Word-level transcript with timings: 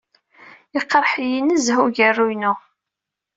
Iqerḥ-iyi 0.79 1.41
nezzeh 1.41 1.79
ugerru-innu. 1.85 2.53